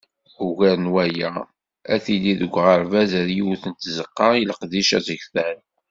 [0.45, 1.31] Ugar n waya,
[1.93, 5.57] ad tili deg uɣerbaz-a yiwet n tzeqqa i leqdic asegtan.